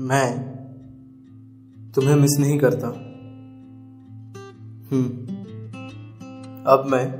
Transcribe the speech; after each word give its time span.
मैं 0.00 0.38
तुम्हें 1.94 2.16
मिस 2.16 2.36
नहीं 2.40 2.58
करता। 2.58 2.88
हम्म। 4.92 5.08
अब 6.66 6.84
मैं 6.86 7.10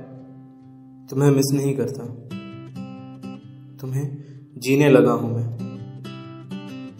तुम्हें 1.10 1.30
मिस 1.30 1.44
नहीं 1.54 1.76
करता। 1.76 2.04
तुम्हें 3.80 4.18
जीने 4.58 4.88
लगा 4.88 5.12
हूँ 5.12 5.36
मैं। 5.36 5.58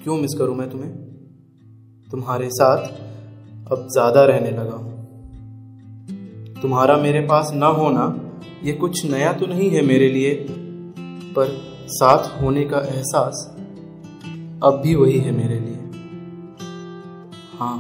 क्यों 0.03 0.17
मिस 0.17 0.35
करूँ 0.39 0.57
मैं 0.57 0.71
तुम्हें? 0.71 0.91
तुम्हारे 2.11 2.49
साथ 2.51 2.79
अब 3.73 3.89
ज़्यादा 3.93 4.25
रहने 4.25 4.51
लगा 4.51 4.75
हूँ। 4.75 4.99
तुम्हारा 6.63 6.97
मेरे 6.97 7.21
पास 7.21 7.51
ना 7.55 7.67
होना, 7.67 8.31
ये 8.65 8.73
कुछ 8.73 9.11
नया 9.11 9.33
तो 9.33 9.47
नहीं 9.47 9.71
है 9.71 9.83
मेरे 9.83 10.09
लिए, 10.09 10.47
पर 11.33 11.47
साथ 11.89 12.43
होने 12.43 12.65
का 12.65 12.79
एहसास 12.79 13.58
अब 14.63 14.81
भी 14.83 14.95
वही 14.95 15.19
है 15.19 15.31
मेरे 15.33 15.59
लिए। 15.59 15.77
हाँ 17.59 17.79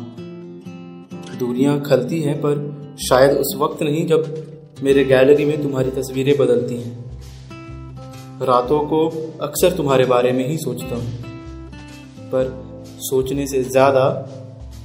दूरियाँ 1.38 1.80
खलती 1.80 2.20
हैं, 2.20 2.36
पर 2.36 2.96
शायद 3.08 3.36
उस 3.38 3.54
वक्त 3.58 3.82
नहीं 3.82 4.06
जब 4.06 4.80
मेरे 4.82 5.04
गैलरी 5.04 5.44
में 5.44 5.62
तुम्हारी 5.62 5.90
तस्वीरें 5.90 6.36
बदलती 6.38 6.76
हैं। 6.76 8.46
रातों 8.46 8.78
को 8.86 9.06
अक्सर 9.42 9.76
तुम्हारे 9.76 10.04
बारे 10.04 10.32
में 10.32 10.46
ही 10.48 10.56
सोचता 10.58 10.96
हूँ, 10.96 11.12
पर 12.30 12.52
सोचने 13.00 13.46
से 13.46 13.62
ज़्यादा 13.62 14.04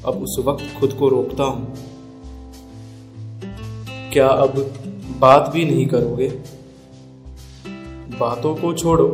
अब 0.05 0.21
उस 0.23 0.35
वक्त 0.45 0.63
खुद 0.79 0.93
को 0.93 1.09
रोकता 1.09 1.43
हूँ। 1.43 1.73
क्या 4.13 4.27
अब 4.27 4.57
बात 5.19 5.49
भी 5.53 5.65
नहीं 5.65 5.85
करोगे? 5.87 6.27
बातों 8.19 8.55
को 8.55 8.73
छोड़ो। 8.73 9.07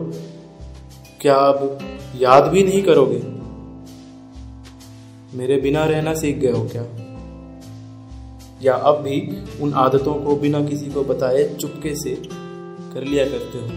क्या 1.22 1.36
अब 1.36 1.80
याद 2.16 2.44
भी 2.44 2.64
नहीं 2.64 2.82
करोगे? 2.84 3.22
मेरे 5.38 5.60
बिना 5.62 5.84
रहना 5.86 6.14
सीख 6.14 6.38
गए 6.38 6.52
हो 6.52 6.64
क्या? 6.68 6.84
या 8.62 8.74
अब 8.74 8.96
भी 8.96 9.20
उन 9.62 9.74
आदतों 9.74 10.14
को 10.16 10.36
बिना 10.36 10.64
किसी 10.66 10.86
को 10.86 11.04
बताए 11.04 11.44
चुपके 11.56 11.96
से 11.96 12.16
कर 12.94 13.04
लिया 13.04 13.26
करते 13.26 13.58
हो? 13.58 13.68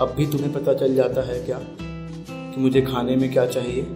अब 0.00 0.14
भी 0.16 0.26
तुम्हें 0.26 0.52
पता 0.52 0.74
चल 0.74 0.94
जाता 0.94 1.22
है 1.22 1.42
क्या 1.44 1.58
कि 1.58 2.60
मुझे 2.60 2.82
खाने 2.82 3.16
में 3.16 3.32
क्या 3.32 3.46
चाहिए? 3.46 3.86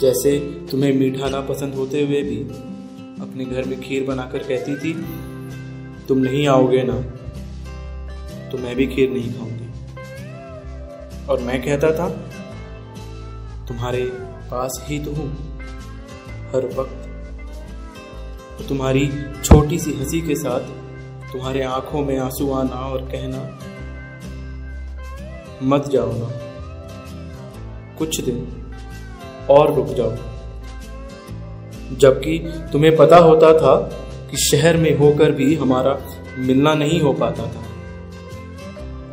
जैसे 0.00 0.38
तुम्हें 0.70 0.92
मीठा 0.92 1.28
ना 1.28 1.40
पसंद 1.40 1.74
होते 1.74 2.02
हुए 2.02 2.22
भी 2.22 2.36
अपने 3.22 3.44
घर 3.44 3.64
में 3.64 3.80
खीर 3.80 4.06
बनाकर 4.06 4.38
कहती 4.38 4.76
थी, 4.76 4.92
तुम 6.08 6.18
नहीं 6.18 6.46
आओगे 6.48 6.82
ना 6.84 7.00
तो 8.50 8.58
मैं 8.58 8.76
भी 8.76 8.86
खीर 8.86 9.10
नहीं 9.10 9.32
खाऊँगी। 9.34 9.61
और 11.28 11.40
मैं 11.40 11.60
कहता 11.62 11.90
था, 11.92 12.08
तुम्हारे 13.68 14.04
पास 14.50 14.84
ही 14.86 14.98
तो 14.98 15.12
हूँ 15.12 15.28
हर 16.54 16.66
वक्त। 16.78 16.98
तो 18.58 18.64
तुम्हारी 18.68 19.08
छोटी 19.44 19.78
सी 19.78 19.92
हँसी 19.92 20.20
के 20.20 20.34
साथ 20.34 20.60
तुम्हारे 21.32 21.62
आँखों 21.62 22.00
में 22.00 22.18
आँसू 22.18 22.52
आना 22.52 22.80
और 22.86 23.02
कहना, 23.02 23.38
मत 25.62 25.88
जाओ 25.88 26.12
ना, 26.12 26.28
कुछ 27.98 28.20
दिन 28.20 28.46
और 29.50 29.74
रुक 29.74 29.86
जाओ। 29.86 30.12
जबकि 31.96 32.38
तुम्हें 32.72 32.96
पता 32.96 33.16
होता 33.16 33.52
था 33.52 33.76
कि 34.30 34.36
शहर 34.36 34.76
में 34.76 34.96
होकर 34.98 35.32
भी 35.32 35.54
हमारा 35.54 35.98
मिलना 36.38 36.74
नहीं 36.74 37.00
हो 37.00 37.12
पाता 37.12 37.46
था। 37.46 37.64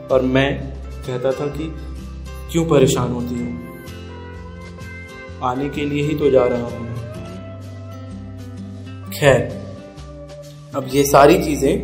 और 0.08 0.22
मैं 0.22 0.50
कहता 1.08 1.32
था 1.32 1.48
कि 1.48 1.66
क्यों 2.52 2.66
परेशान 2.66 3.12
होती 3.12 3.36
हूँ? 3.36 3.52
आने 5.44 5.70
के 5.70 5.86
लिए 5.86 6.04
ही 6.04 6.16
तो 6.16 6.30
जा 6.30 6.46
रहा 6.46 6.68
हूँ। 6.68 6.88
खैर, 9.12 9.42
अब 10.76 10.90
ये 10.94 11.04
सारी 11.04 11.38
चीज़ें 11.44 11.76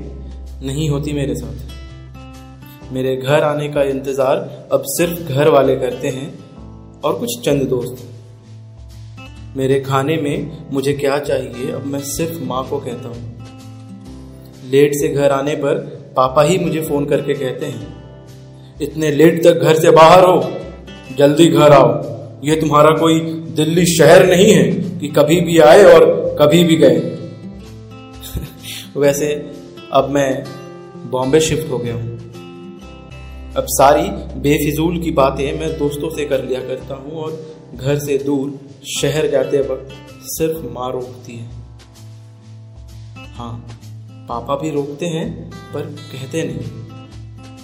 नहीं 0.64 0.90
होती 0.90 1.14
मेरे 1.14 1.36
साथ। 1.36 2.94
मेरे 2.94 3.16
घर 3.18 3.44
आने 3.44 3.68
का 3.70 3.84
इंतज़ार 3.84 4.38
अब 4.72 4.84
सिर्फ़ 4.88 5.22
घर 5.24 5.48
वाले 5.50 5.76
करते 5.76 6.08
हैं 6.08 6.28
और 7.02 7.20
कुछ 7.20 7.40
चंद 7.46 7.68
दोस्त। 7.70 8.04
मेरे 9.58 9.80
खाने 9.80 10.16
में 10.18 10.70
मुझे 10.72 10.94
क्या 10.94 11.18
चाहिए, 11.20 11.72
अब 11.72 11.86
मैं 11.86 12.00
सिर्फ़ 12.00 12.44
माँ 12.44 12.64
को 12.70 12.80
कहता 12.80 13.10
हूँ। 13.10 14.70
लेट 14.72 14.92
से 14.94 15.08
घर 15.10 15.32
आने 15.32 15.56
पर 15.56 15.78
पापा 16.18 16.44
ही 16.44 16.58
मुझे 16.58 16.82
फ़ोन 16.82 17.06
करके 17.06 17.34
कहते 17.34 17.66
हैं। 17.66 18.05
इतने 18.82 19.12
लेट 19.12 19.44
तक 19.44 19.54
घर 19.54 19.76
से 19.76 19.92
बाहर 19.92 20.24
हो, 20.24 20.52
जल्दी 21.18 21.48
घर 21.48 21.72
आओ। 21.72 22.16
ये 22.44 22.56
तुम्हारा 22.56 22.90
कोई 22.90 23.20
दिल्ली 23.56 23.86
शहर 23.86 24.26
नहीं 24.26 24.52
है 24.52 24.64
कि 25.00 25.08
कभी 25.08 25.42
भी 25.42 25.60
आए 25.60 25.84
और 25.84 26.36
कभी 26.40 26.64
भी 26.64 26.76
गए। 26.76 26.98
वैसे 28.98 29.34
अब 29.92 30.10
मैं 30.10 30.44
बॉम्बे 31.12 31.40
शिफ्ट 31.40 31.72
हो 31.72 31.78
गया 31.78 31.96
हूँ। 31.96 32.16
अब 33.58 33.66
सारी 33.68 34.10
बेफिजूल 34.40 35.00
की 35.00 35.12
बातें 35.12 35.60
मैं 35.60 35.78
दोस्तों 35.78 36.10
से 36.10 36.26
कर 36.26 36.44
लिया 36.44 36.60
करता 36.60 36.96
हूँ 36.96 37.12
और 37.12 37.56
घर 37.76 38.00
से 38.00 38.18
दूर 38.18 38.60
शहर 39.02 39.28
जाते 39.28 39.60
वक्त 39.60 39.90
सिर्फ़ 40.22 40.74
माँ 40.74 40.92
रोकती 40.92 41.38
है। 41.38 41.50
हाँ 43.36 43.68
पापा 44.30 44.56
भी 44.56 44.72
रोकते 44.72 45.06
हैं 45.06 45.50
पर 45.74 45.82
कहते 45.82 46.44
नहीं। 46.44 46.85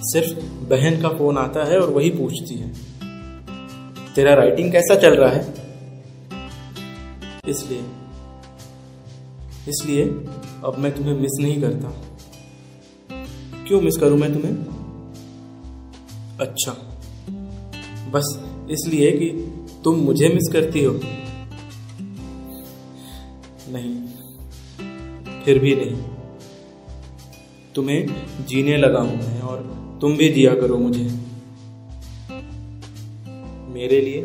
सिर्फ़ 0.04 0.40
बहन 0.70 1.02
का 1.02 1.10
फ़ोन 1.10 1.38
आता 1.38 1.64
है 1.64 1.80
और 1.80 1.90
वही 1.90 2.10
पूछती 2.10 2.56
है। 2.56 2.70
तेरा 4.16 4.34
राइटिंग 4.34 4.72
कैसा 4.72 4.96
चल 4.96 5.16
रहा 5.16 5.30
है? 5.30 5.42
इसलिए 7.48 7.84
इसलिए 9.70 10.04
अब 10.66 10.76
मैं 10.80 10.92
तुम्हें 10.96 11.14
मिस 11.14 11.38
नहीं 11.42 11.62
करता। 11.62 11.92
क्यों 13.68 13.82
मिस 13.82 13.98
करूँ 13.98 14.18
मैं 14.18 14.34
तुम्हें? 14.34 14.56
अच्छा 16.40 16.72
बस 18.12 18.28
इसलिए 18.72 19.12
कि 19.12 19.30
तुम 19.84 20.00
मुझे 20.00 20.30
मिस 20.30 20.52
करती 20.54 20.84
हो। 20.84 20.94
नहीं, 23.74 23.96
फिर 25.46 25.60
भी 25.60 25.76
नहीं। 25.76 25.96
तुम्हें 27.76 28.46
जीने 28.46 28.78
लगा 28.78 29.00
हूँ 29.00 29.16
मैं 29.18 29.42
और 29.42 29.60
तुम 30.02 30.18
भी 30.18 30.30
दिया 30.30 30.56
करो 30.56 30.78
मुझे। 30.78 31.04
मेरे 33.74 34.02
लिए? 34.02 34.22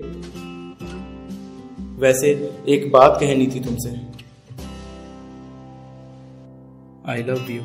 वैसे 1.97 2.31
एक 2.69 2.92
बात 2.92 3.16
कहनी 3.20 3.47
थी 3.47 3.60
तुमसे। 3.60 3.91
आई 7.12 7.22
लव 7.22 7.50
यू 7.50 7.62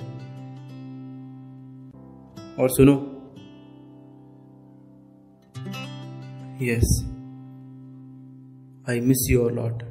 और 2.59 2.69
सुनो। 2.69 3.07
Yes 6.65 7.05
I 8.89 8.99
miss 8.99 9.27
you 9.31 9.49
lot 9.49 9.90